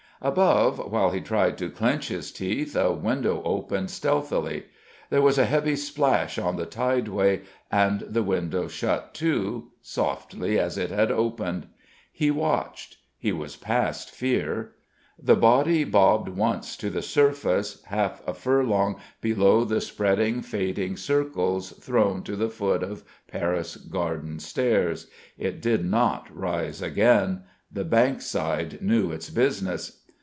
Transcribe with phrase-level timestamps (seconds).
[0.23, 4.61] Above, while he tried to clench his teeth, a window opened stealthily.
[5.09, 10.77] There was a heavy splash on the tideway, and the window shut to, softly as
[10.77, 11.65] it had opened.
[12.13, 12.97] He watched.
[13.17, 14.73] He was past fear.
[15.17, 21.71] The body bobbed once to the surface, half a furlong below the spreading, fading circles
[21.79, 25.07] thrown to the foot of Paris Garden Stairs.
[25.39, 27.41] It did not rise again.
[27.71, 29.97] The Bankside knew its business.